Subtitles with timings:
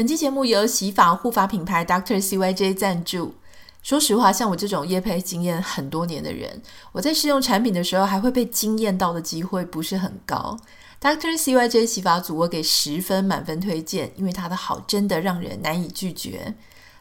[0.00, 3.34] 本期节目由洗发护发品牌 Doctor CYJ 赞助。
[3.82, 10.58] 说实话，像我这种业配经验很多年的人，我在试用产品的时候还会被惊艳到的机会不是很高。
[11.02, 16.54] Doctor CYJ 洗发组我给十分满分推荐，因为它的好真的让人难以拒绝。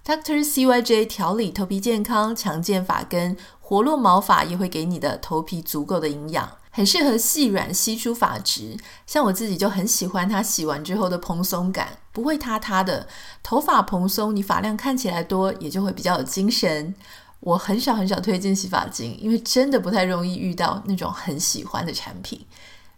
[0.05, 6.51] Doctor CYJ 调理头皮健康、强健发根、活络毛发，也会给你的头皮足够的营养。
[6.71, 13.07] 很适合细软稀疏发质，像我自己就很喜欢它洗完之后的蓬松感，不会塌塌的。
[13.41, 16.93] 头发蓬松，你发量看起来多，也就会比较有精神。
[17.39, 22.45] 我很少很少推荐洗发精，因为真的不太容易遇到那种很喜欢的产品。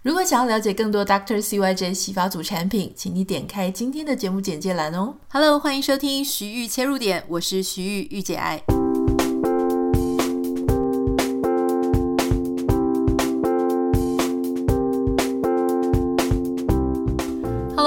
[0.02, 1.40] 如果想要了解更多 Dr.
[1.40, 5.14] CYJ 洗发组产品，请你点开今天的节目简介栏哦。
[5.30, 8.64] Hello，欢迎收听徐玉切入点，我是徐玉玉姐爱。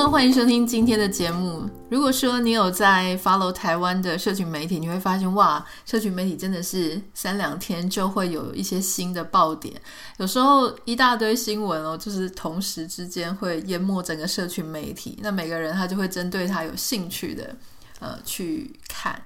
[0.03, 1.69] 欢迎收听今天的节目。
[1.89, 9.75] 如果说你有在 follow 台湾的社群媒体，你会发现哇，社群媒体真的是三两天就会有一些新的爆点，
[10.19, 15.19] 有时候一大堆新闻哦，就是同时之间会淹没整个社群媒体。
[15.22, 17.56] 那每个人他就会针对他有兴趣的
[18.00, 19.20] 呃去看。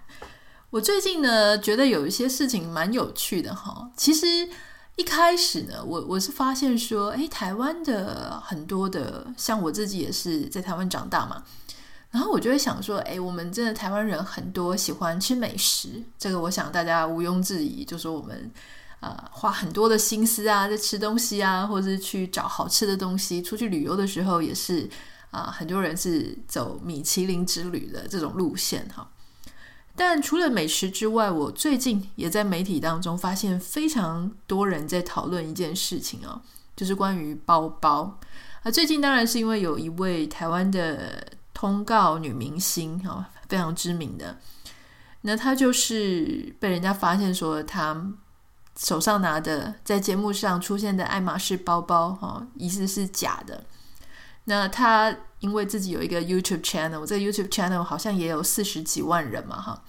[0.71, 4.49] 我最近呢觉得有一些事情蛮有趣的哈，其实。
[4.99, 11.45] 一开始呢，我我是发现说，诶，台湾的很多的，像我自己也是在台湾长大嘛，
[12.11, 18.51] 然后我就会想说，诶，我们真的台湾人很多喜欢吃美食，这个我想大家毋庸置疑，就是我们
[18.99, 24.91] 啊、花很多的心思啊在吃东西啊，或者是去找好吃的东西，出去旅游的时候也是
[25.31, 29.09] 啊、很多人是走米其林之旅的这种路线哈。
[29.99, 36.41] 但除了美食之外，我最近也在媒体当中发现非常多人在讨论一件事情哦，
[36.77, 38.17] 就是关于包包
[38.63, 38.71] 啊。
[38.71, 44.39] 最近当然是因为有一位台湾的通告女明星哈，非常知名的，
[45.23, 48.13] 那她就是被人家发现说她
[48.77, 53.65] 手上拿的在节目上出现的爱马仕包包哈，疑似是假的。
[54.49, 55.15] 那他。
[55.41, 59.81] 因为自己有一个 YouTube channel，我这个 YouTube channel 好像也有四十几万人嘛，哈，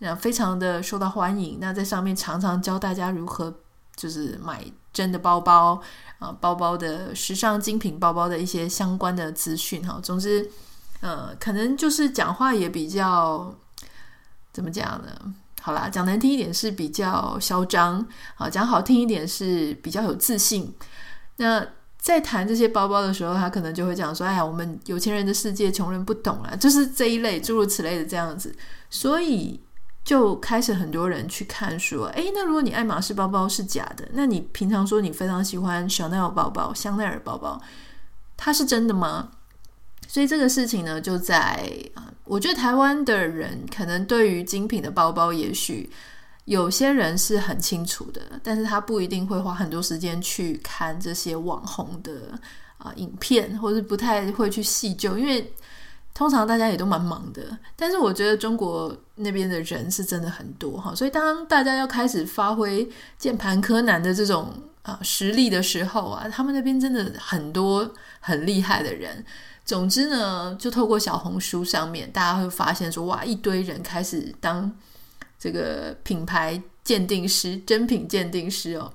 [0.00, 1.56] 那非常的受到欢迎。
[1.58, 3.54] 那在上面常常教大家如何
[3.96, 5.80] 就是买真的包包
[6.18, 9.98] 啊，包包的时尚精品包包的一些相关的资讯，哈。
[10.02, 10.46] 总之，
[11.00, 13.54] 呃，可能就是讲话也比较
[14.52, 15.34] 怎么讲呢？
[15.62, 20.74] 好啦，讲难听一点是比较嚣张，好，讲好听一点是比较有自信。
[21.36, 21.66] 那
[22.02, 28.52] 在谈这些包包的时候，他可能就会讲说：“哎呀，我们有钱人的世界，穷人不懂啊。”就是这一类诸如此类的这样子，
[28.90, 29.60] 所以
[30.02, 37.62] 就开始很多人去看说：“哎，那如果你爱马仕包包是假的，那你平常说你非常喜欢 Chanel 包包、香奈儿包包，
[38.36, 39.30] 它是真的吗？”
[40.08, 45.88] 所以这个事情呢，就在啊，我觉得台湾的人可能对于精品的包包，也许。
[46.44, 52.36] 有些人是很清楚的，但是他不一定会花很多时间去看这些网红的
[52.78, 55.54] 啊、影片，或是不太会去细究，因为
[56.12, 57.56] 通常大家也都蛮忙的。
[57.76, 67.88] 但是我觉得中国那边的人是真的很多哈，所以当大家要开始发挥键盘柯南的这种啊、实力的时候啊，他们那边真的很多
[68.18, 69.24] 很厉害的人。
[69.64, 74.72] 总之呢，就透过小红书上面，大家会发现说，哇，一堆人开始当。
[75.42, 78.92] 这个品牌鉴定师、真品鉴定师哦，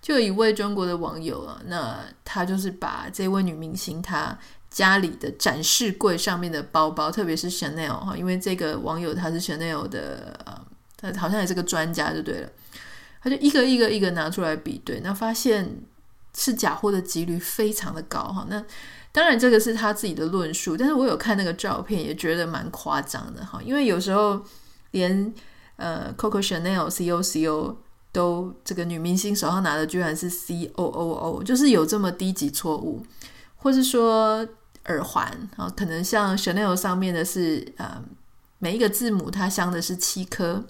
[0.00, 4.38] 就有一位中国的网友啊，那他就是把这位女明星她
[4.70, 10.40] 家里的展示柜上面的包包，特别是 Chanel 哈，因为这个网友他是 Chanel 的，
[10.96, 12.50] 他好像也是个专家就对了，
[13.22, 15.82] 他就一个一个一个拿出来比对，那发现
[16.34, 18.46] 是假货的几率非常的高哈。
[18.48, 18.64] 那
[19.12, 24.42] 当然这个是他自己的论述，但是我有看那个照片，也觉得蛮夸张的哈，因为有时候
[24.92, 25.30] 连。
[25.80, 27.74] 呃，Coco Chanel C O C O
[28.12, 33.02] 都这个女明星手上拿的居然是 C O O O，就是有这么低级错误，
[33.56, 34.46] 或是说
[34.86, 35.26] 耳环
[35.56, 38.02] 啊，可能像 Chanel 上面的是呃
[38.58, 40.62] 每一个字母它镶的是七颗，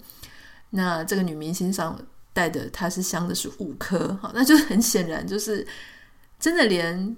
[0.69, 1.99] 那这个女明星上
[2.31, 5.67] 戴的它是镶的是五颗，好，那就很显然就是
[6.39, 7.17] 真的连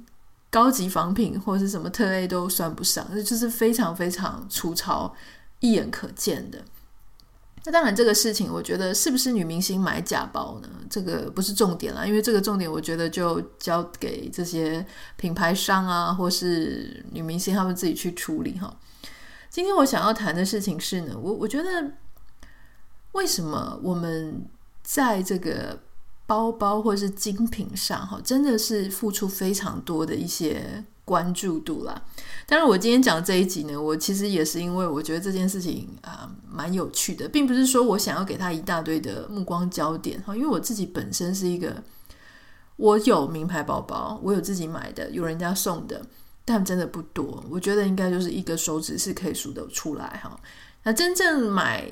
[0.50, 5.14] 高级仿品或是什么特 A 都算不上，那就是非常非常粗糙，
[5.60, 6.64] 一眼可见的。
[7.66, 10.70] 那当然，这个事情我觉得是不是女明星买假包呢？
[10.90, 18.76] 这个不是重点啦，因为这个重点我觉得就交给这些品牌商啊，或是女明星他们自己去处理哈。
[19.50, 21.92] 今天我想要谈的事情是呢，我我觉得
[23.14, 24.46] 为什么我们
[24.82, 25.80] 在这个
[26.26, 32.02] 包包或是精品上哈，真的是付出非常多的一些关注度啦。
[32.46, 41.84] 当然，我今天讲这一集呢，我其实也是因为我觉得这件事情啊蛮有趣的，并不是说我想要给他一大堆的目光焦点哈，因为我自己本身是一个，
[42.78, 46.06] 我有名牌包包，我有自己买的，有人家送的，
[46.46, 50.40] 但真的不多，我觉得应该就是一个手指是可以数得出来哈。
[50.84, 51.90] 那真正买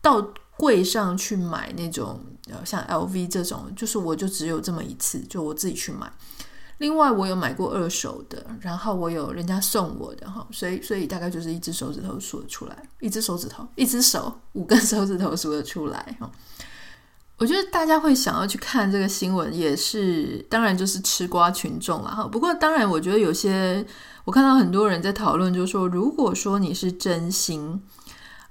[0.00, 2.20] 到柜上去买那种，
[2.64, 6.12] 像 LV 这种，就是我就只有这么一次，就我自己去买。
[6.78, 16.30] 另外，我有买过二手的，然后我有人家送我的哈，所以所以大概就是一只手指头数得出来，一只手指头，一只手，五根手指头数得出来哈。
[17.36, 22.24] 我觉得大家会想要去看这个新闻，也是当然就是吃瓜群众了哈。
[22.24, 23.84] 不过当然，我觉得有些
[24.24, 27.82] 我看到很多人在讨论，就是说，如果说你是真心，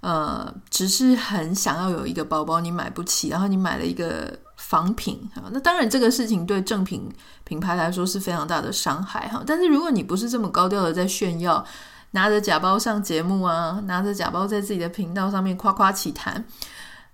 [0.01, 4.37] 呃，只是很想要有一个包包，你买不起，然后你买了一个。
[4.67, 7.09] 仿品哈，那当然这个事情对正品
[7.45, 9.41] 品牌来说是非常大的伤害哈。
[9.47, 11.65] 但是如果你不是这么高调的在炫耀，
[12.11, 16.43] 拿着假包上节目啊，拿着假包在自己的频道上面夸夸其谈，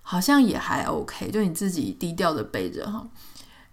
[0.01, 3.07] 好像也还 OK，就你自己低调的背着哈。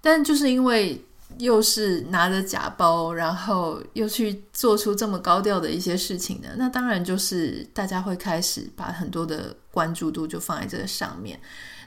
[0.02, 1.02] 但就是因为
[1.38, 11.40] 又是拿着假包，然后又去做出这么高调的一些事情呢，那当然就是大家会开始把很多的关注度就放在这个上面。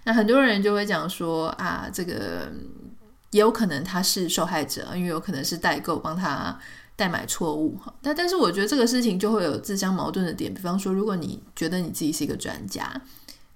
[0.03, 2.51] 那很多人就会讲说啊，这个
[3.31, 6.57] 也有可能他是受害者，因为有可能是代购帮他
[6.95, 7.93] 代买错误哈。
[8.01, 13.01] 但但是我觉得这个事情就会有自相矛盾的点，比方说，如果你觉得你自己是一个专家，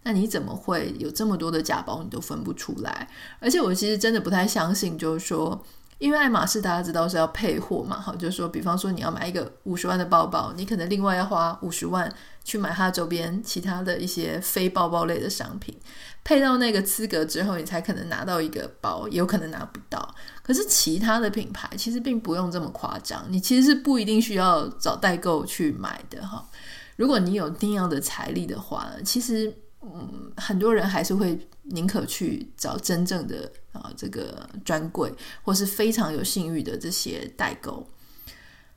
[0.03, 3.07] 那你怎么会有这么多的假包你都分不出来？
[3.39, 5.63] 而且我其实真的不太相信，就是说。
[5.99, 12.07] 因为爱马仕大家知道是要配货嘛，哈，就是说，比方说你要买一个五十万的包包，你可能另外要花五十万
[12.47, 15.77] 去买它周边其他的一些非包包类的商品，
[16.23, 20.15] 配到那个资格之后，你才可能拿到一个包，也有可能拿不到。
[20.41, 26.47] 可是其他的品牌其实并不用这么夸张，你其实是不一定需要找代购去买的，哈。
[26.95, 29.53] 如果你有定样的财力的话，其实。
[29.79, 37.87] 嗯，很多人还是会宁可去找真正的啊，这个专柜，或是非常有信誉的这些代购。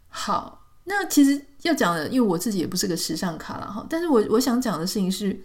[0.09, 5.39] 好，那其实要讲的，因为我自己也不是个时尚咖了哈，但是我我想讲的事情是，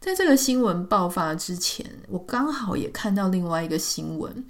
[0.00, 4.44] 在这个新闻爆发之前，我刚好也看到另外一个新闻，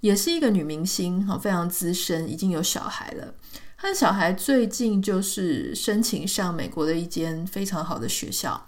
[0.00, 3.34] 也是一个女明星哈，非常资深，已经有小孩了。
[3.78, 8.66] 她的小孩最近就是申请上美国的一间非常好的学校。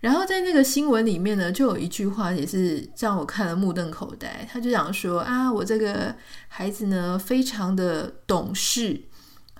[0.00, 4.46] 然后在那个新闻里面呢，就有一句话也是让我看了目瞪口呆。
[4.50, 6.14] 他就讲说啊，我这个
[6.48, 9.00] 孩子呢，非常的懂事，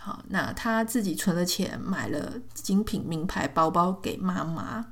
[0.05, 4.85] 好，那他自己存了钱买了精品名牌包包给妈妈。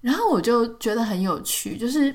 [0.00, 2.12] 然后我就觉得很有趣，就是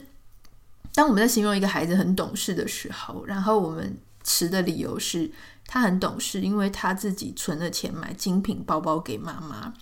[0.94, 5.31] 当我们在形容一个孩子很懂事的时候，然后我们持的理由是
[5.65, 9.74] 他很懂事，因为他自己存了钱买精品包包给妈妈。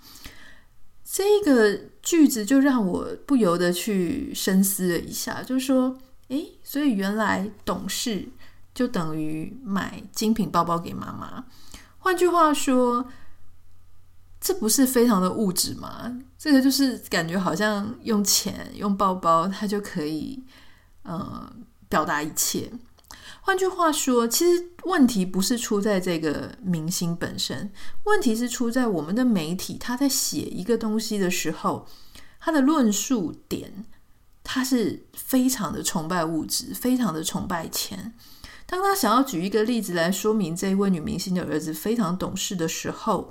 [1.04, 5.98] 这个句子就让我不由得去深思了一下，就是说，
[6.28, 8.28] 诶，所以原来懂事
[8.72, 11.44] 就等于买精品包包给妈妈。
[12.02, 13.08] 换句话说，
[14.40, 16.18] 这不是非常的物质吗？
[16.36, 20.42] 这个就是感觉好像用钱、用包包，它就可以，
[21.04, 21.52] 呃，
[21.88, 22.72] 表达一切。
[23.42, 27.70] 换句话说，其实问题不是出在这个明星本身，
[28.02, 29.78] 问题是出在我们的媒体。
[29.78, 31.86] 他在写一个东西的时候，
[32.40, 33.84] 他的论述点，
[34.42, 38.12] 他是非常的崇拜物质，非常的崇拜钱。
[38.72, 43.30] 当他想要举一个例子来说明这位女明星的儿子非常懂事的时候，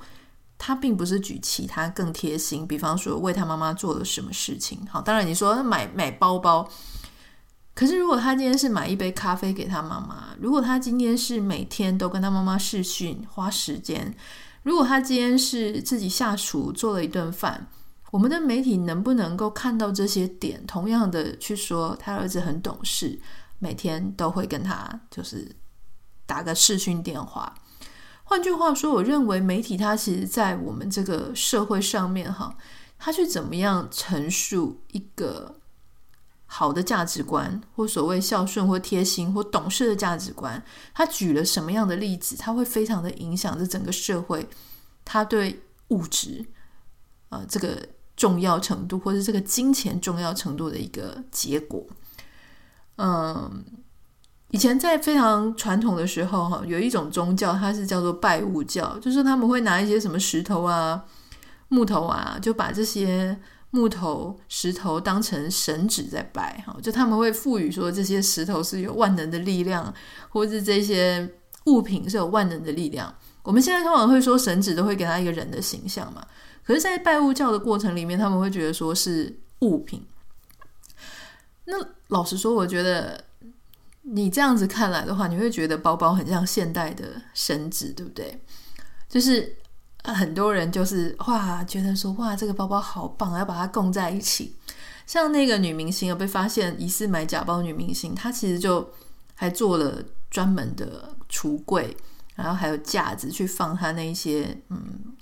[0.55, 4.85] 他并不是举其他更贴心，比方说为他妈妈做了什么事情。
[4.87, 6.69] 好，当然你说买买包包。
[7.73, 14.15] 可是，如果他今天是买一杯咖啡给他妈妈，如果他今天是每天都跟他妈妈视讯花时间，
[14.61, 17.65] 如果他今天是自己下厨做了一顿饭，
[18.11, 23.19] 我们的媒体能不能够看到这些点，同样的去说他儿子很懂事，
[23.61, 25.55] 每天都会跟他就是
[26.25, 27.55] 打个视讯电话。
[28.23, 32.57] 换句话说，我认为媒体它其实在我们这个社会上面哈，
[32.99, 35.55] 它去怎么样陈述一个。
[36.53, 40.61] 好的价值观，或所谓孝顺或贴心或懂事的价值观，
[40.93, 44.45] 他举了什么样的例子，他会非常的影响这整个社会，
[45.05, 46.45] 他对物质、
[47.29, 47.87] 呃、这个
[48.17, 51.87] 重要程度，或者这个金钱重要程度的一个结果。
[53.01, 53.63] 嗯，
[54.49, 61.03] 以前在非常传统的时候，哈，有一种宗教，它是叫做拜物教，就是他们会拿一些什么石头啊、
[61.69, 63.37] 木头啊，就把这些。
[63.73, 69.93] 木头、石头当成神只在拜，哈，就他们会赋予说这些石头是有万能的力量，
[70.27, 71.25] 或是这些
[71.67, 73.15] 物品是有万能的力量。
[73.43, 76.21] 我们现在通常会说神祇都会给他一个人的形象嘛，
[76.65, 80.05] 可是，在拜物教的过程里面，他们会觉得说是物品。
[81.71, 83.23] 那老实说，我觉得
[84.01, 88.43] 你这样子看来的话，你会觉得包包很像现代的神祇，对不对？
[89.07, 89.55] 就是
[90.03, 94.53] 很多人就是哇，觉得说哇，这个包包好棒，要把它供在一起。
[95.07, 98.91] 像那个女明星有被发现疑似买假包女明星，她其实就
[99.33, 101.95] 还做了专门的橱柜。
[102.33, 104.79] 然后还有架子去放他那一些嗯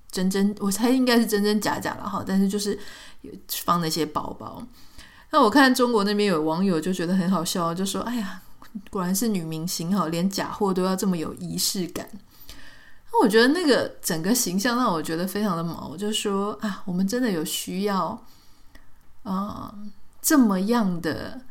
[0.10, 2.79] 真真，我猜应该是真真假假了哈，但是就是
[3.50, 4.65] 放那些包包。
[5.31, 8.41] 那我看中国那边有网友就觉得很好笑，就说：“哎呀，
[8.89, 12.09] 果然是女明星哈，连假货都要这么有仪式感。”
[13.12, 18.25] 那我觉得那个整个形象让我觉得非常的毛，就说啊，我们真的有需要
[19.24, 19.74] 啊、
[20.21, 21.41] 这么样的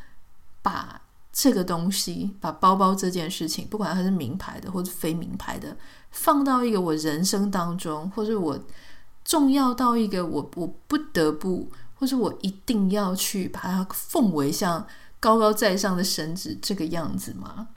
[0.62, 1.00] 把。
[1.30, 5.76] 这个东西，把包包这件事情，不管它是名牌的或者非名牌的，
[6.10, 8.58] 放到一个我人生当中，或者我
[9.24, 14.86] 重要到一个我我不得不，或者我一定要去把它奉为像
[15.20, 17.68] 高高在上的神祇这个样子吗？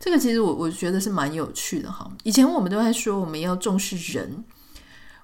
[0.00, 2.10] 这个其实我我觉得是蛮有趣的哈。
[2.24, 4.44] 以前我们都在说我们要重视人，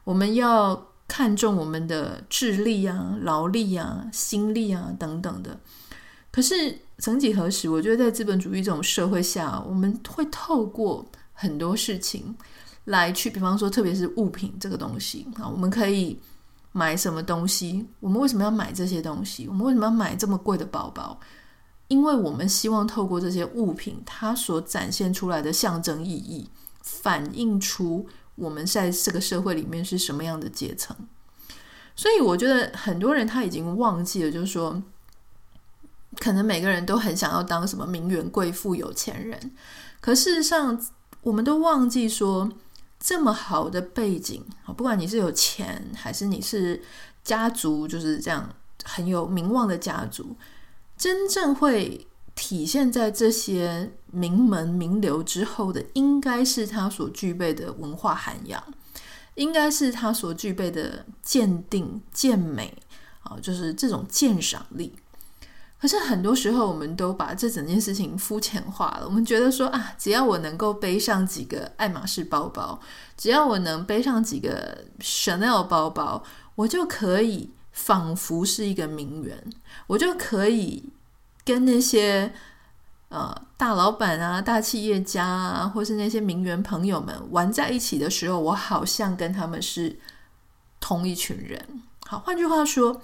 [0.04, 5.58] 我们要看重我们的智力啊、劳力啊、心力啊等等的，
[6.30, 6.78] 可是。
[6.98, 12.32] 曾几何时，我觉得在资本主义这种社会下，我们会透过很多事情
[12.84, 16.16] 来去，比方说，特别是物品这个东西啊，我们可以
[16.72, 17.86] 买什么东西？
[18.00, 19.46] 我们为什么要买这些东西？
[19.46, 21.18] 我们为什么要买这么贵的包包？
[21.88, 26.50] 因为我们希望透过这些物品，它所展现出来的象征意义，
[26.82, 30.96] 反映出我们在这个社会里面是什么样的阶层。
[31.94, 34.82] 所以，我觉得很多人他已经忘记了，就是说。
[36.18, 39.50] 可能每个人都很想要当什么名媛贵妇、有钱人，
[39.98, 40.78] 可事实上，
[41.22, 42.50] 我们都忘记说，
[43.04, 44.44] 这么好的背景，
[44.76, 46.80] 不管你是有钱，还是你是
[47.24, 48.48] 家族，就是这样
[48.84, 50.36] 很有名望的家族，
[50.96, 52.06] 真正会
[52.36, 58.62] 体现在这些名门名流之后的，应该是他所具备的文化涵养，
[59.34, 62.72] 应该是他所具备的鉴定、鉴美
[63.24, 64.94] 啊，就是这种鉴赏力。
[65.82, 69.04] 可是很多时候，我们都把这整件事情肤浅化了。
[69.04, 72.78] 我们觉得说啊，只要我能够背上几个爱马仕包包，
[73.16, 76.22] 只要我能背上几个 Chanel 包包，
[76.54, 79.36] 我就可以仿佛是一个名媛，
[79.88, 80.84] 我就可以
[81.44, 82.32] 跟那些
[83.08, 89.98] 呃大老板啊、大企业家啊，或是那些名媛朋友们玩在一起的时候，我好像跟他们是
[90.78, 91.82] 同一群人。
[92.06, 93.02] 好，换句话说。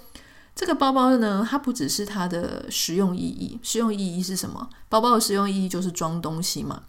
[0.59, 4.69] 这个包包呢，它不只是它的实用意义，实用意义是什么？
[4.88, 6.83] 包包的实用意义就是装东西嘛，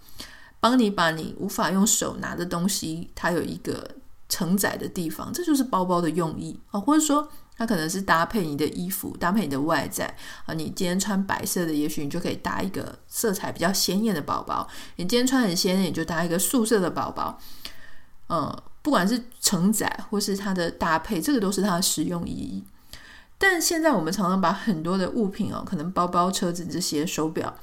[0.59, 3.87] 帮你把你无法用手拿的东西，它有一个
[4.27, 6.79] 承载的地方，这就是包包的用意啊。
[6.79, 10.53] 或者说，它可能是搭配你的衣服，搭配你的外在啊。
[10.55, 17.39] 你今天穿白色的，也许你就可以搭一个色彩比较鲜艳的包包；你今天穿很鲜艳，你就搭一个素色的包包。
[18.29, 22.63] 嗯，不管是承载或是它的搭配，这个都是它的实用意义。
[23.41, 27.55] 但现在我们常常把很多的物品哦，可能包包、车子这些手表，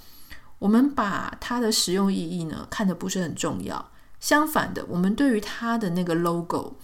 [0.59, 3.91] 我们把它的实用意义呢看得不是很重要。
[4.19, 6.79] 相反的，我们对于它的那个 logo，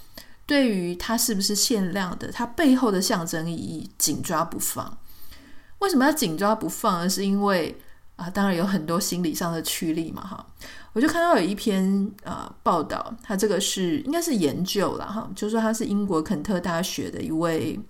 [0.45, 4.99] 对于它是不是限量的，它背后的象征意义紧抓不放。
[5.79, 7.09] 为什么要紧抓不放呢？
[7.09, 7.81] 是因为
[8.17, 10.47] 啊，当然有很多心理上的驱力嘛，哈。
[10.93, 17.81] 我就看到有一篇啊报道，它这个是应该是研究了哈，就是说它是英国肯特大学的一位。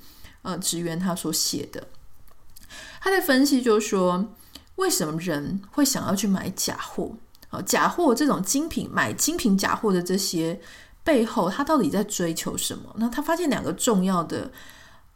[0.42, 1.87] 呃，职员他所写的，
[3.00, 4.34] 他在分析，就是说，
[4.75, 7.12] 为什么人会想要去买假货？
[7.50, 10.61] 啊，假货这种精品，买精品假货的这些
[11.04, 12.92] 背后，他到底在追求什么？
[12.96, 14.50] 那他发现两个重要的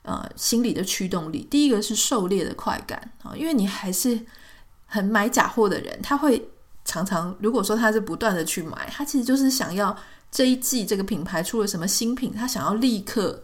[0.02, 4.20] 呃心理的驱动力，第一个是狩猎的快感啊，因为你还是
[4.86, 6.48] 很买假货的人，他会
[6.84, 9.96] 常常如果说他是不断的去买，他其实就是想要
[10.30, 13.42] 这一季这个品牌出了什么新品，他想要立刻。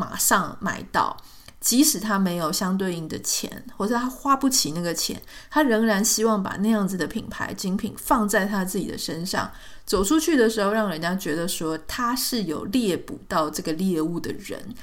[0.00, 1.14] 马上买到，
[1.60, 9.52] 即使他没有相对应的钱，或者他花不起那个钱，他仍然希望把那样子的品牌精品放在他自己的身上。
[9.84, 14.74] 走出去的时候，让人家觉得说他是有猎捕到这个猎物的人。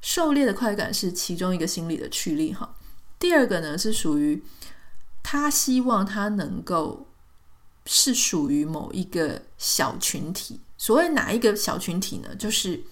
[0.00, 2.74] 狩猎的快感是其中一个心理的驱力哈。
[3.20, 4.42] 第二个呢，是属于
[5.22, 7.06] 他希望他能够
[7.86, 10.60] 是属于某一个小群体。
[10.76, 12.34] 所谓哪一个小群体呢？
[12.34, 12.82] 就是。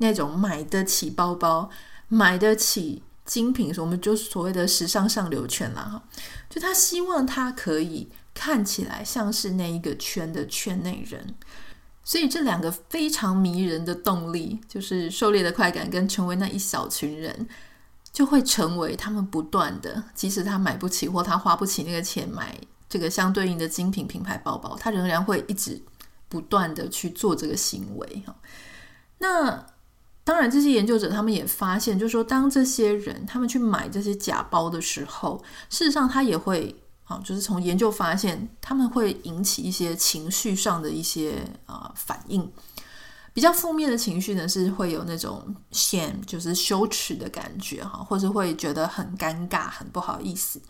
[0.00, 1.70] 那种买得起包包、
[2.08, 6.02] 买得起精品，我们就所谓的时尚上流圈啦哈。
[6.50, 11.34] 就他希望他可以看起来像是那一个圈的圈内人。
[12.02, 17.46] 所以这两个非常迷人的动力，就是狩猎的快感跟成为那一小群人，
[18.10, 25.80] 就会成为他们不断的，即使他买不起或他花不起那个钱买这个相对应的精品品牌包包，他仍然会一直
[26.28, 28.34] 不断的去做这个行为哈。
[29.18, 29.66] 那
[30.22, 36.74] 当然，这些研究者他们也发现，就是说，当这些人他们去买这些假包的时候，事实上他也会
[37.04, 42.48] 啊，就是从研究发现，他们会引起一些情绪上的一些啊反应。
[43.32, 50.60] 比较负面的情绪呢，是会有那种 shame，就是羞耻的感觉哈，或者会觉得很尴尬、很不好意思。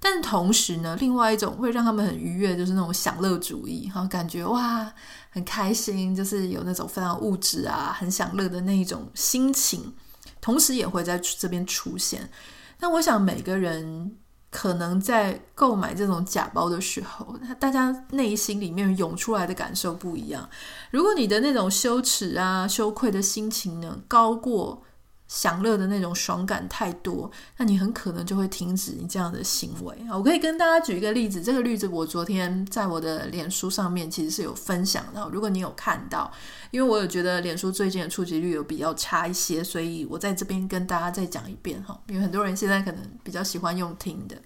[0.00, 4.92] 但同时呢，另外一种会让他们很愉悦，就是那种享乐主义哈，感觉哇。
[5.30, 9.92] 很开心，就是有那种非常物质啊、很享乐的那一种心情，
[10.40, 12.28] 同时也会在这边出现。
[12.80, 14.16] 那我想每个人
[14.50, 20.48] 可能在购买这种假包的时候，大家内心里面涌出来的感受不一样。
[20.90, 24.82] 如果你的那种羞耻啊、羞愧的心情呢，高过
[25.28, 30.16] 享乐的那种爽感太多，那你很可能就会停止你这样的行为啊。
[30.16, 35.28] 我可以跟大家举一个例子，这个例子我昨天在我的脸书上面其实是有分享的。
[35.30, 36.32] 如果你有看到，
[36.70, 42.00] 因为我有觉得脸书最近的触及率有比较差一些，所以我在这边跟大家再讲一遍哈。
[42.08, 44.36] 因为很多人现在可能比较喜欢用听的，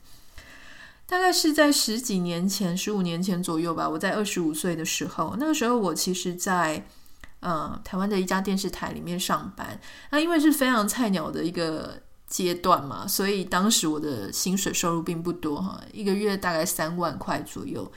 [1.06, 3.88] 大概是在十几年前、十五年前左右吧。
[3.88, 6.84] 我在二十五岁的时候，那个时候我其实在。
[7.44, 9.80] 嗯，台湾的一家电视台里面上班，
[10.10, 17.90] 那因为是非常菜鸟的一个阶段嘛，所以当时我的薪水收入并不多哈，一个月大概三万块左右。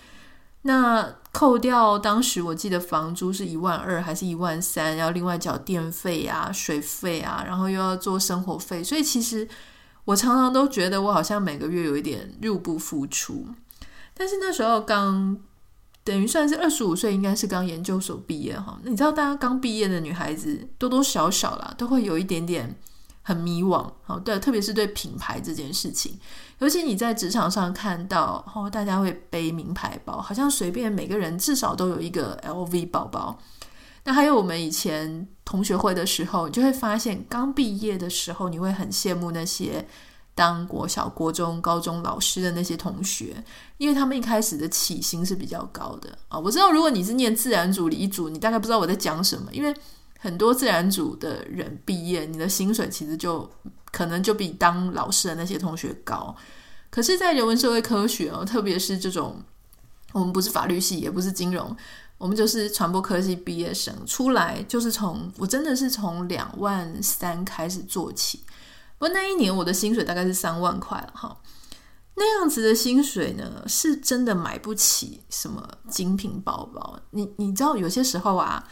[0.64, 9.48] 那扣掉当时我记得房租是一万二还是一万三，要另外缴电费啊、水费啊，然后又要做生活费，所以其实
[10.06, 13.46] 我常常都觉得我好像每个月有一点入不敷出。
[14.16, 15.38] 但是那时候刚。
[16.06, 18.80] 等于算是二十五岁，应该是刚研究所毕业哈。
[18.84, 22.76] 你知道，大家刚毕业的女孩子多多少少啦，都会有一点点
[23.24, 23.92] 很迷惘。
[24.04, 26.20] 好，对，特别是对品牌这件事情，
[26.60, 33.39] 尤其你在职场上看到，哦，大家会背名牌包，好像随便每个人至少都有一个 LV 包包。
[34.04, 39.88] 那还有我们以前同学会的时候，你就会发现，刚毕业的时候，你会很羡慕那些。
[40.36, 43.41] 当国小、国中、高中老师的那些同学，
[43.78, 46.38] 因为他们一开始的起薪是比较高的啊。
[46.38, 49.74] 我知道，如果你是念自然组、理组，你大概不知道我在讲什么，因为
[50.19, 53.50] 很多自然组的人毕业，你的薪水其实就
[53.91, 56.36] 可能就比当老师的那些同学高。
[56.89, 59.41] 可是，在人文社会科学哦，特别是这种，
[60.12, 61.76] 我们不是法律系，也不是金融，
[62.17, 68.41] 我们就是传播科系毕业生出来，就是从我真的是从两万三开始做起。
[68.97, 71.38] 不过那一年我的薪水大概是三万块了哈，
[72.15, 76.97] 那样子的薪水呢，是真的买不起什么精品包包。
[77.12, 78.65] 你你知道有些时候啊，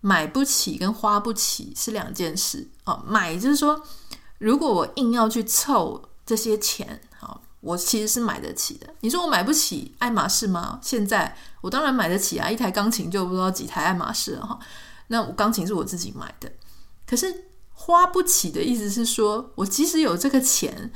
[0.00, 3.04] 买不起跟花不起是两件事哦。
[3.06, 3.82] 买就是说，
[4.38, 8.86] 如果我硬要去凑这些钱，好，我其实是买得起的。
[9.00, 10.80] 你说我买不起爱马仕吗？
[10.82, 14.58] 现在我当然买得起啊，一台钢琴就不知道几台爱马仕了哈。
[15.08, 16.50] 那我钢琴是我自己买的，
[17.06, 17.49] 可是。
[17.82, 20.92] 花不起的意思是说，我即使有这个钱，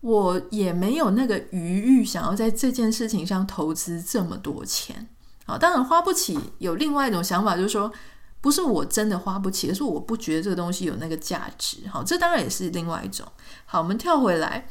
[0.00, 5.08] 我也没有那个余裕想要在这件事情上投资这么多钱。
[5.44, 7.92] 好，当然花不起有另外一种想法，就是说，
[8.40, 11.78] 不是我真的花不起，而是我不觉得这个东西有那个价值。
[11.88, 13.26] 好，这当然也是另外一种。
[13.66, 14.68] 好，我们跳回来。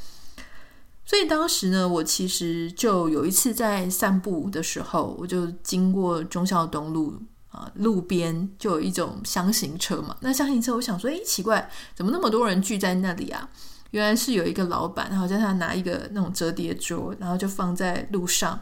[1.05, 7.13] 所以当时呢，我其实就有一次在散步的时候，我就经过忠孝东路。
[7.57, 10.15] 啊，路边就有一种箱型车嘛。
[10.19, 13.49] 那箱型车，我想说，诶，奇怪，怎么那么多人聚在那里啊？
[13.91, 18.59] 原来是有一个老板，然后叫他拿一个那种折叠桌，然后就放在路上，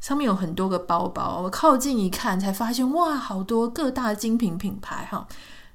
[0.00, 1.40] 上面有很多个包包。
[1.42, 5.26] 我靠近一看，才发现哇，好多各大精品品牌哈。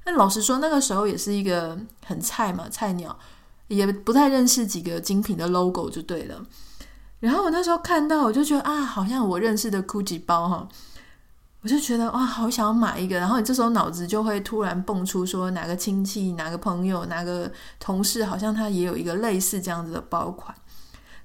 [0.05, 3.17] 那老实说，那个时候也是一个很菜嘛，菜鸟，
[3.67, 6.39] 也不太认识几个精品的 logo 就对了。
[7.19, 10.67] 然后我那时候看到，我就觉得啊，好像我认识的 GUCCI 包哈。
[11.61, 13.17] 我就觉得哇，好想要买一个。
[13.17, 20.55] 然后你这时候脑子就会突然蹦出说，哪个亲戚、哪个朋友、哪个同事，好像他也有一个类似这样子的包款。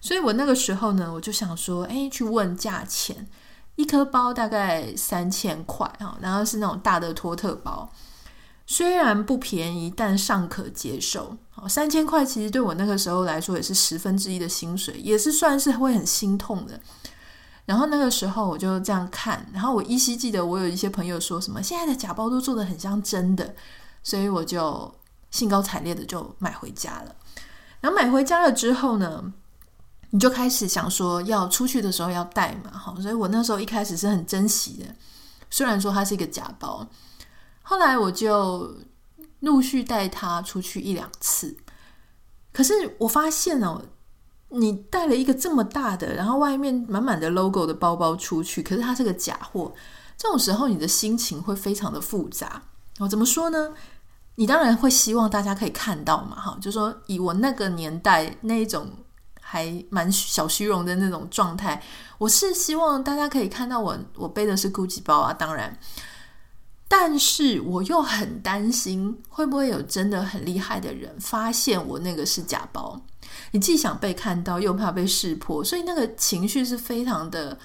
[0.00, 3.26] 所以我那个时候呢，我就想说，哎，去问价钱，
[3.76, 7.90] 一颗包大概三千块啊，然后是那种大的托特包，
[8.66, 11.36] 虽然不便宜，但尚可接受。
[11.66, 16.78] 三千块其实对我那个时候来说也是十分之一的薪水，也是算是会很心痛的。
[17.66, 23.54] 然后那个时候我就这样看，然后我依稀记得我有一些朋友说什么现在的假包都做得很像真的，
[24.02, 24.94] 所以我就
[25.30, 27.14] 兴高采烈的就买回家了。
[27.80, 29.32] 然后买回家了之后呢，
[30.10, 34.94] 你就开始想说要出去的时候要带嘛，哈，所以我那时候一开始是很珍惜的，
[35.50, 36.86] 虽然说它是一个假包，
[37.62, 38.76] 后来我就
[39.40, 41.56] 陆续带它出去一两次，
[42.52, 43.82] 可是我发现哦，
[44.48, 49.74] 你带了一个这么大的，然后外面满满的 logo 的包包出去，可是它是个假货，
[50.16, 52.62] 这种时候你的心情会非常的复杂。
[52.98, 53.72] 我怎么说呢？
[54.36, 58.86] 你当然会希望大家可以看到嘛，哈，就说以我那个年代那一种
[59.40, 61.82] 还蛮小虚荣的那种状态，
[62.18, 65.78] 我是希望大家可以看到我我背的是 GUCCI 包啊，当然，
[66.86, 73.00] 但是我又很担心会不会有真的很厉害的人发现我那个是假包，
[73.52, 77.58] 你既想被看到，又怕被识破，所以那个情绪是非常的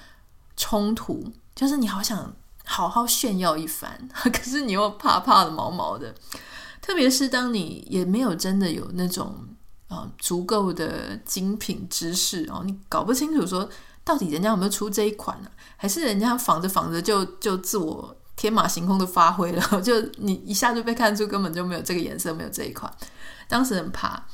[0.56, 6.14] 冲突，就是你好想好好炫耀一番， 可是你又怕怕的毛毛的。
[6.80, 9.34] 特别是当你也没有真的有那种
[9.88, 13.68] 呃足够的精品知识哦，你搞不清楚说
[14.02, 15.50] 到底人家有没有出这一款呢？
[15.76, 19.62] 还是人家仿着仿着就就自我天马行空的发挥了？
[19.80, 22.92] 就你一下就被看出根本就没有这个颜色，没有这一款。
[23.46, 24.24] 当时很怕。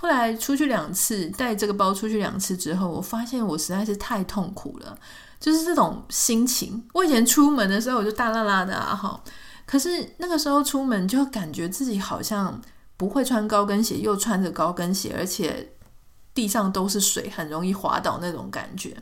[0.00, 4.98] 后来出去两次，带这个包出去两次之后，我发现我实在是太痛苦了，
[5.38, 6.82] 就是这种心情。
[6.94, 9.22] 我以前出门的时候我就大拉拉的啊，哈。
[9.66, 12.58] 可是那个时候出门就感觉自己好像
[12.96, 15.74] 不会穿高跟鞋，又穿着高跟鞋，而且
[16.32, 18.96] 地上都是水，很容易滑倒那种感觉，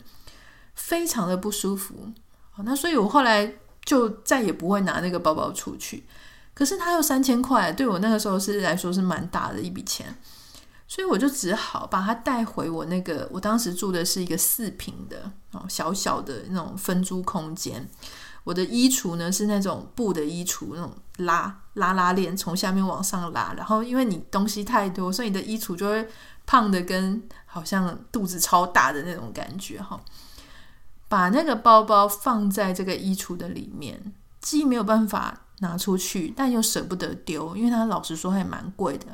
[0.75, 1.95] 非常的不舒服。
[2.65, 3.53] 那所以我后来
[3.85, 6.03] 就再也不会拿那个包包出去。
[6.53, 10.13] 可是它又三千块，对我那个时候是来说是蛮大的一笔钱，
[10.89, 17.87] 所以我就只好把它带回我那个，我当时住的是一个四平的哦，小小的那种分租空间。
[18.43, 26.07] 我的衣橱呢是那种布的衣橱，那种拉拉拉链从下面往上拉，然后因为你东西太多，所以你的衣橱就会
[26.47, 30.01] 胖的跟好像肚子超大的那种感觉哈。
[31.07, 39.05] 把那个包包放在这个衣橱的里面，既没有办法拿出去，但又舍不得丢，因为它老实说还蛮贵的。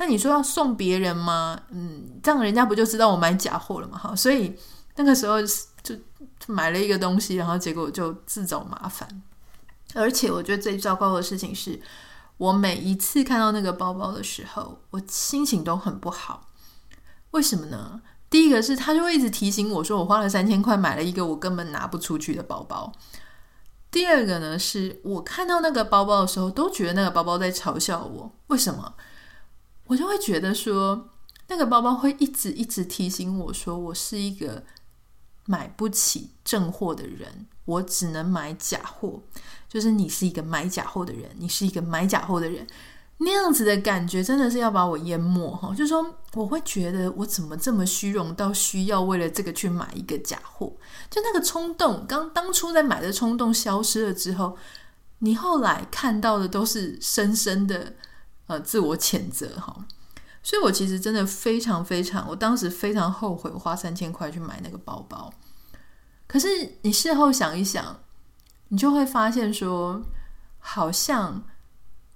[0.00, 1.60] 那你说要送别人吗？
[1.68, 3.96] 嗯，这样人家不就知道我买假货了吗？
[3.96, 4.58] 哈，所以
[4.96, 5.36] 那个时候
[5.82, 5.94] 就。
[6.46, 9.22] 买了一个东西，然后结果就自找麻烦。
[9.94, 11.80] 而且我觉得最糟糕的事情是，
[12.38, 16.48] 我每一次看到那个包包的时候，我心情都很不好。
[17.32, 18.00] 为什么呢？
[18.30, 22.90] 第一个是他就会一直提醒我说，我花了三千块买了一个我根本拿不出去的包包。
[23.90, 28.34] 第二个呢，是我看到那个包包的时候，都觉得那个包包在嘲笑我。
[28.48, 28.94] 为什么？
[29.90, 31.10] 我就会觉得说，
[31.48, 34.62] 那个包包会一直一直提醒我说，我是一个。
[35.46, 39.20] 买不起正货的人，我只能买假货。
[39.68, 42.64] 就是你是一个买假货的人，你是一个买假货的人，
[43.16, 45.74] 那样子的感觉真的是要把我淹没哈。
[45.74, 50.72] 就是说，我会觉得我怎么这么虚荣到需要为了这个去买一个假货？
[51.10, 54.56] 就那个冲动，刚当初在买的冲动消失了之后，
[55.18, 57.94] 你后来看到的都是深深的
[58.50, 59.86] 呃自我谴责哈。
[60.42, 65.32] 所以我其实真的非常非常，我当时非常后悔我花三千块去买那个包包。
[66.26, 66.48] 可是
[66.82, 68.00] 你事后想一想，
[68.68, 70.02] 你就会发现说，
[70.58, 71.44] 好像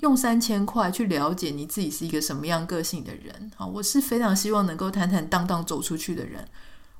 [0.01, 3.67] 用三千块去了解你自己是一个什么样个性的人啊！
[3.67, 6.49] 我是非常希望能够坦坦荡荡走出去的人。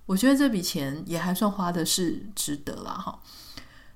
[0.07, 3.19] 我觉得这笔钱也还算花的是值得了哈。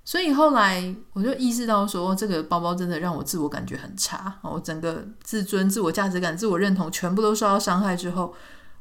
[0.09, 8.35] 所以后来我就意识到说，这个包包真的让我自我感觉很差，我整个自尊、自我价值感、自我认同全部都受到伤害之后，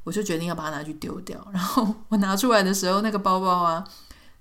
[0.06, 1.46] 我就决定要把它拿去丢掉。
[1.52, 3.84] 然后我拿出来的时候，那个包包啊，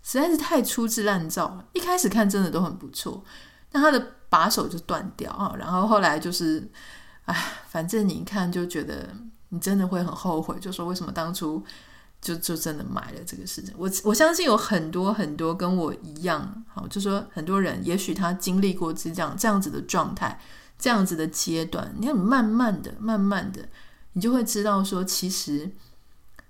[0.00, 1.64] 实在是太粗制滥造了。
[1.72, 3.24] 一开始看真的都很不错，
[3.72, 5.56] 但它的把手就断掉啊。
[5.58, 6.70] 然后后来就是，
[7.24, 7.34] 哎，
[7.66, 9.08] 反正你一看就觉得
[9.48, 11.64] 你真的会很后悔，就说为什么当初。
[12.20, 20.40] 就就真的买了这个事情，我我相信有很多很多跟我一样，好，就说很多人，也许他经历过这样这样子的状态，
[20.76, 23.68] 这样子的阶段，你看，慢慢的、慢慢的，
[24.14, 25.70] 你就会知道说，其实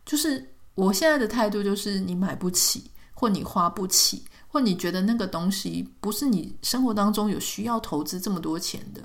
[0.06, 9.02] 就是我现在的态度，就是你买不起，或你花不起，或你觉得那个东西不是你生活当中有需要投资这么多钱的，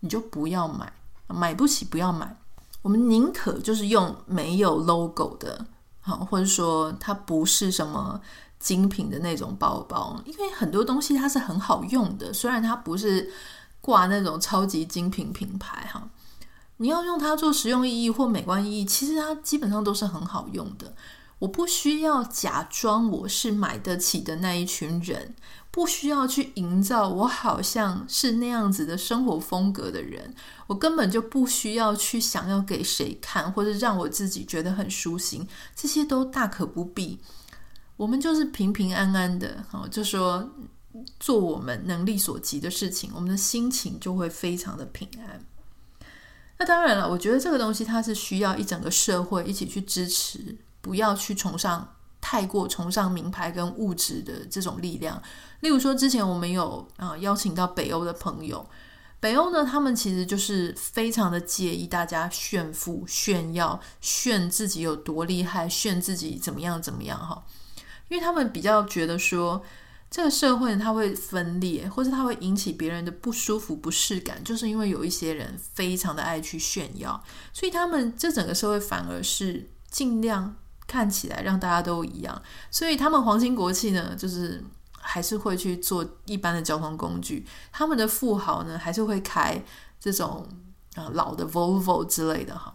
[0.00, 0.90] 你就不要买，
[1.26, 2.34] 买不起不要买，
[2.80, 5.66] 我们宁可就是用没有 logo 的。
[6.04, 8.20] 好，或者说它不是什么
[8.58, 13.32] 精品的那种包包，因为很多东西它是很好用的，虽然它不是
[13.80, 16.06] 挂那种超级精品品牌哈。
[16.76, 20.94] 你要用它做实用意义或美观意义，其实它基本上都是很好用的。
[21.44, 25.34] 我不需要假装我是买得起的那一群人，
[25.70, 30.34] 不需要去营造我好像是那样子的生活风格的人，
[30.66, 37.18] 我根本就不需要去想要给谁看，或者让我自己觉得很舒心，这些都大可不必。
[37.96, 40.50] 我们就是平平安安的，好，就说
[41.20, 45.44] 做我们能力所及的事情，我们的心情就会非常的平安。
[46.58, 55.20] 那当然了，我觉得这个东西它是需要一整个社会一起去支持，不要去崇尚太过崇尚名牌跟物质的这种力量。
[55.60, 58.68] 例如说，之前我们有啊邀请到北欧的朋友，
[59.18, 67.42] 北欧呢，他们其实就是非常的介意大家炫富、炫耀、炫自己有多厉害、炫自己怎么样怎么样哈，
[68.08, 69.64] 因为他们比较觉得说。
[70.10, 77.20] 这个社会它会分裂，或者它会引起别人的不舒服、不适感，就是因为有一些人非常的爱去炫耀，
[77.52, 80.54] 所以他们这整个社会反而是尽量
[80.86, 82.42] 看起来让大家都一样。
[82.70, 84.64] 所以他们皇亲国戚呢，就是
[85.00, 87.46] 还是会去做一般的交通工具。
[87.72, 89.62] 他们的富豪呢，还是会开
[90.00, 90.46] 这种
[90.94, 92.72] 啊老的 Volvo 之类的哈。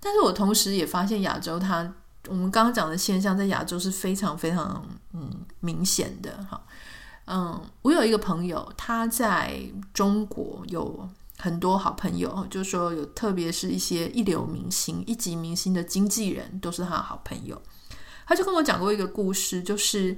[0.00, 1.94] 但是我同时也发现亚洲它。
[2.26, 5.30] 我们刚刚讲的现象在亚洲是非常非常嗯
[5.60, 6.58] 明显的哈，
[7.26, 9.60] 嗯，我有一个朋友，他在
[9.92, 11.06] 中国有
[11.44, 17.60] 很多好朋友，就是说有特别是一些一流明星、一级明星的经纪人都是他的好朋友。
[18.26, 20.16] 他就跟我讲过一个故事，就是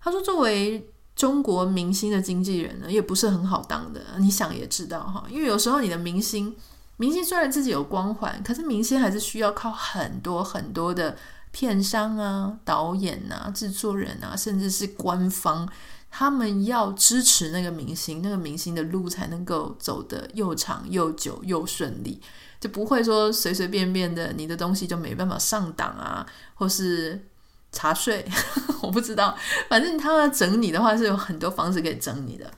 [0.00, 6.54] 他说作为中国明星的经纪人呢，也不是很好当的，你想也知道哈，因为有时候你的明星，
[6.96, 11.16] 明星虽然自己有光环，可是明星还是需要靠很多很多的。
[11.50, 15.66] 片商啊、导演啊、制作人啊，甚至是官方，
[16.10, 22.20] 他们要支持那个明星，那个明星的路才能够走得又长又久又顺利，
[22.60, 27.28] 就不会说随随便便的你的东西就没办法上档啊，或是
[27.72, 28.26] 查税，
[28.82, 29.36] 我不知道，
[29.68, 32.52] 反正他要整你的话是有很多方式可以整你的。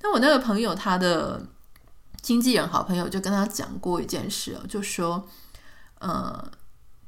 [0.00, 1.46] 但我那个朋友，他的
[2.20, 5.28] 经纪人好朋友就跟他讲过一件事哦，就说，
[5.98, 6.50] 呃。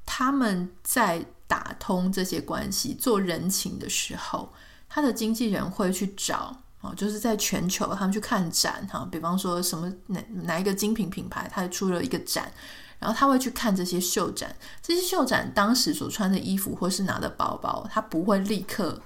[0.06, 4.52] 他们在打通这些关系、做人情的时候，
[4.94, 12.52] 他的经纪人会去找啊，就是在全球他们去看展哈，比方说什么哪哪一个精品品牌，他出了一个展，
[13.00, 19.02] 然后他会去看这些秀展，这些秀展当时所穿的衣服或是拿的包包，他不会立刻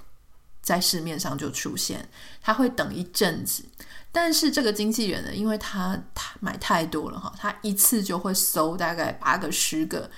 [0.61, 2.07] 在市面上就出现，
[2.39, 3.63] 他会等一阵子。
[4.11, 10.11] 但是这个经纪人呢，因为他他买太多了哈，他一次就会搜大概八个、十个。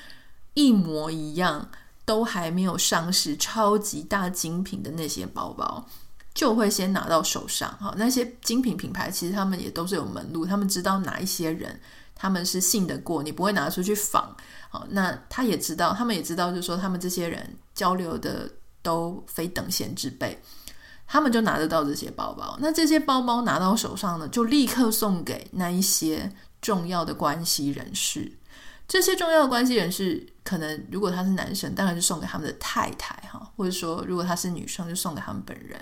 [0.54, 1.70] 一模一样，
[2.12, 5.88] 都还没有上市，超级大精品的那些包包，
[6.34, 7.72] 就会先拿到手上。
[7.80, 11.80] 哈，那些精品品牌其实他们也都是有门路，他们知道哪一些人
[12.14, 14.36] 他们是信得过，你不会拿出去仿。
[14.70, 20.38] 好，那他也知道，他们也知道，就是说他们这些人交流的都非等闲之辈，
[21.08, 22.58] 他们就拿得到这些包包。
[22.60, 26.30] 那这些包包拿到手上呢，就立刻送给那一些
[26.62, 28.30] 重要的关系人士。
[28.92, 35.80] 这些重要的关系人士，可能如果他是男生，当然是送给他们的太太哈，或者说如果他是女生，就送给他们本人。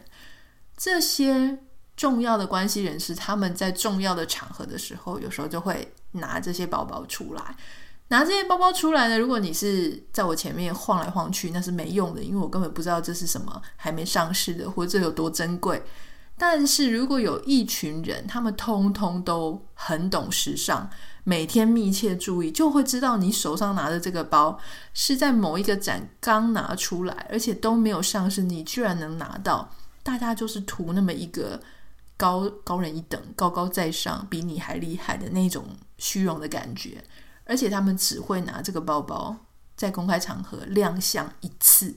[0.78, 1.58] 这些
[1.98, 7.56] 重要的关系人士，他们在重要的场合的时候，有时候就会拿这些包包出来。
[8.10, 15.82] 拿这些包包出来呢，如果你是在我前面晃来晃去，那是没用的，因为我根本不知道这是什么，还没上市的，或者这有多珍贵。
[16.38, 20.88] 但是如果有一群人，他们通通都很懂时尚。
[21.30, 24.60] 每天密切注意，就会知道你手上拿的这个包
[24.96, 29.70] 是在某一个展刚拿出来，而且都没有上市，你居然能拿到。
[30.02, 31.62] 大家就是图那么一个
[32.18, 35.66] 高高人一等、高高在上、比你还厉害的那种
[36.00, 37.04] 虚荣的感觉。
[37.44, 39.38] 而且他们只会拿这个包包
[39.76, 41.94] 在公开场合亮相一次，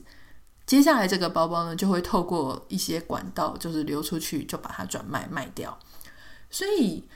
[0.67, 5.79] 接下来这个包包呢就会透过一些管道就是流出去，就把它转卖卖掉。
[6.51, 7.09] 所以。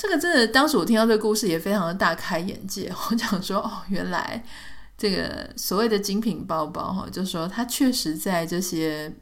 [0.00, 2.90] 这个真的，当时我听到这个故事也非常的大开眼界。
[3.10, 4.42] 我想说，哦，原来
[4.96, 9.12] 这个所谓的精品包包，哈，就是说它确实在这些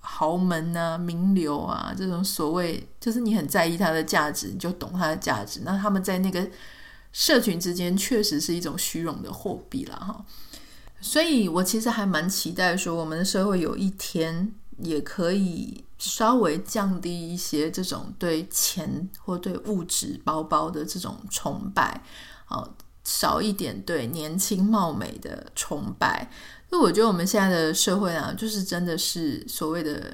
[0.00, 5.60] 豪门啊、名流啊这种所谓，就是你很在意它的价值，你就懂它的价值。
[5.66, 6.48] 那他们在那个
[7.12, 10.24] 社群之间，确实是一种虚荣的货币了，哈。
[11.02, 15.84] 所以我其实还蛮期待说，我们的社会有一天也可以。
[15.98, 22.02] 稍微降低一些这种对钱或对物质包包的这种崇拜，
[22.48, 26.28] 哦，少一点对年轻貌美的崇拜。
[26.70, 30.12] 那我觉得我们现在的社会啊，就是真的是所谓的，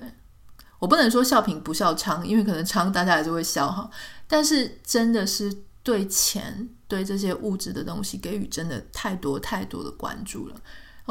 [0.79, 3.89] 我不能说笑贫不笑娼，因为可能娼大家还是会笑哈，
[4.27, 5.51] 但是真的是
[5.83, 10.57] 对钱、对这些物质的东西给予真的太多太多的关注了。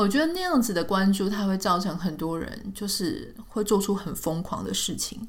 [0.04, 5.28] 我觉得那样子的关注，它会造成很多人就是会做出很疯狂的事情。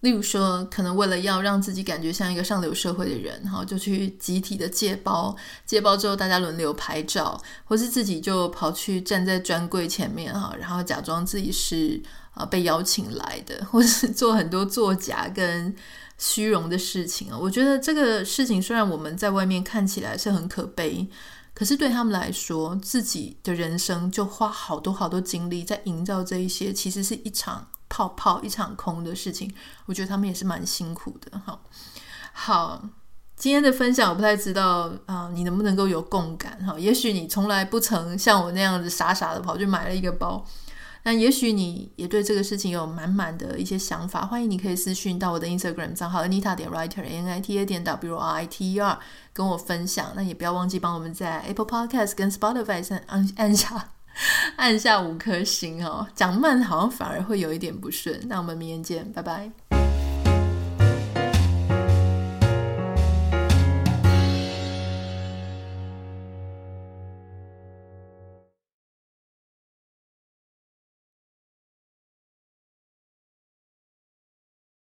[0.00, 5.36] 例如说，可能为了要让自己感觉像一个上流社会的人，哈，就去集体的借包，
[5.66, 12.00] 借包之后大家轮流拍照，或是自己就跑去站在专柜前面，哈，然后假装自己是
[12.32, 15.76] 啊被邀请来的，或是 做很多作假跟
[16.16, 17.38] 虚荣的事情啊。
[17.38, 21.06] 我觉得这个事情虽然我们在外面看起来是很可悲，
[21.54, 27.68] 可是对他们来说，自己的人生就花好多好多精力在营造这一些，其实是一场。
[27.92, 29.52] 泡泡一场空的事情，
[29.86, 31.36] 我觉得他们也是蛮辛苦的。
[31.44, 31.60] 好，
[32.32, 32.88] 好，
[33.34, 36.56] 今天的分享我不太知道啊、你能不能够有共感？
[36.64, 40.46] 哈，也许你从来不曾像我那样子傻傻的跑去买了一个包，
[41.02, 44.26] 那也许你也对这个事情有满满的一些想法。
[44.26, 48.80] 欢迎你可以私讯到我的 Instagram 账号 Anita 点 Writer N I T A 点 W R I T E
[48.80, 48.98] R
[49.32, 50.12] 跟我分享。
[50.14, 53.90] 那也不要忘记帮我们在 Apple Podcast 跟 Spotify 上按按下。
[54.56, 58.20] 按下五颗星哦，讲慢好像反而会有一点不顺。
[58.26, 59.52] 那我们明天见，拜拜。